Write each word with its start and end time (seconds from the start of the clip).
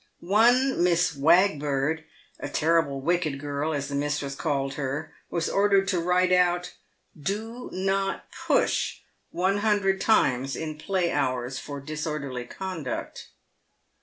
One 0.33 0.83
Miss 0.83 1.13
Wagbird— 1.15 2.05
a 2.39 2.49
terrible, 2.49 3.01
wicked 3.01 3.39
girl, 3.39 3.71
as 3.71 3.87
the 3.87 3.93
mistress 3.93 4.33
called 4.33 4.73
her— 4.73 5.13
was 5.29 5.47
ordered 5.47 5.87
to 5.89 5.99
write 5.99 6.31
out" 6.31 6.73
Do 7.29 7.69
not 7.71 8.25
push!" 8.47 9.01
one 9.29 9.57
PAYED 9.57 9.57
WITH 9.57 9.61
GOLD. 9.61 9.63
163 9.63 9.69
hundred 9.69 10.01
times, 10.41 10.55
in 10.55 10.77
play 10.79 11.11
hours, 11.11 11.59
for 11.59 11.79
disorderly 11.79 12.45
conduct. 12.45 13.27